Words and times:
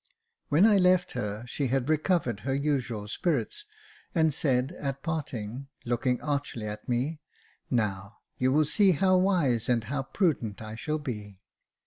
When 0.49 0.65
I 0.65 0.77
left 0.79 1.11
her, 1.11 1.45
she 1.45 1.67
had 1.67 1.87
recovered 1.87 2.39
her 2.39 2.55
usual 2.55 3.07
spirits, 3.07 3.65
and 4.15 4.33
said 4.33 4.71
at 4.79 5.03
parting, 5.03 5.67
looking 5.85 6.19
archly 6.23 6.65
at 6.65 6.89
me," 6.89 7.21
Now, 7.69 8.13
you 8.35 8.51
will 8.51 8.65
see 8.65 8.93
how 8.93 9.15
wise 9.17 9.69
and 9.69 9.83
how 9.83 10.01
prudent 10.01 10.59
I 10.59 10.73
shall 10.75 10.97
be." 10.97 11.39